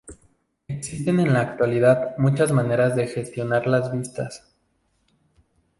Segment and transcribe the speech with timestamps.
[0.67, 4.51] Existen en la actualidad muchas maneras de gestionar las vistas.